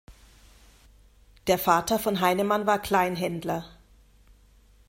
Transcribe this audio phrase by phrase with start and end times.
[1.45, 3.65] Der Vater von Heinemann war Kleinhändler.